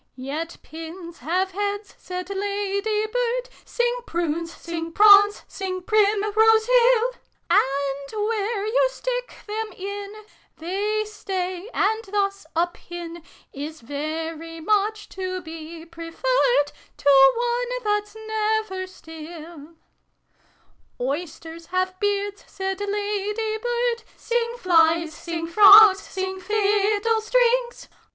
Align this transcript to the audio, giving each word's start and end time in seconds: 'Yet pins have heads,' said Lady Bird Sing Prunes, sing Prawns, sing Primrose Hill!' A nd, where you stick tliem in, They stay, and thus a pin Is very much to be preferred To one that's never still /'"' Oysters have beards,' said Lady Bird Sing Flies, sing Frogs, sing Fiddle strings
'Yet 0.15 0.57
pins 0.63 1.19
have 1.19 1.51
heads,' 1.51 1.93
said 1.99 2.27
Lady 2.31 3.05
Bird 3.05 3.49
Sing 3.63 3.99
Prunes, 4.07 4.51
sing 4.51 4.91
Prawns, 4.91 5.43
sing 5.47 5.83
Primrose 5.83 6.65
Hill!' 6.65 7.09
A 7.51 7.61
nd, 7.61 8.13
where 8.13 8.65
you 8.65 8.89
stick 8.91 9.35
tliem 9.47 9.71
in, 9.77 10.25
They 10.57 11.05
stay, 11.05 11.69
and 11.71 12.03
thus 12.05 12.47
a 12.55 12.65
pin 12.65 13.21
Is 13.53 13.81
very 13.81 14.59
much 14.59 15.07
to 15.09 15.39
be 15.39 15.85
preferred 15.85 16.71
To 16.97 17.09
one 17.37 17.83
that's 17.83 18.15
never 18.25 18.87
still 18.87 19.75
/'"' 20.09 20.61
Oysters 20.99 21.67
have 21.67 21.99
beards,' 21.99 22.43
said 22.51 22.79
Lady 22.81 23.57
Bird 23.59 24.03
Sing 24.17 24.57
Flies, 24.57 25.13
sing 25.13 25.45
Frogs, 25.45 25.99
sing 26.01 26.39
Fiddle 26.39 27.21
strings 27.21 27.87